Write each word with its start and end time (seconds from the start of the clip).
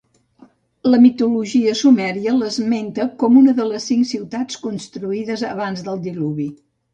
La 0.93 0.99
mitologia 1.01 1.73
sumèria 1.81 2.33
l'esmenta 2.37 3.05
com 3.25 3.37
una 3.43 3.53
de 3.61 3.67
les 3.73 3.85
cinc 3.91 4.09
ciutats 4.13 4.59
construïdes 4.65 5.45
abans 5.51 5.85
del 5.91 6.03
diluvi. 6.09 6.49